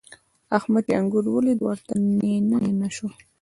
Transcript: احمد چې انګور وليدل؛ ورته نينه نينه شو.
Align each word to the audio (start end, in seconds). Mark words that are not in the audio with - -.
احمد 0.57 0.83
چې 0.87 0.93
انګور 0.99 1.25
وليدل؛ 1.29 1.63
ورته 1.65 1.93
نينه 2.19 2.57
نينه 2.65 2.89
شو. 2.95 3.07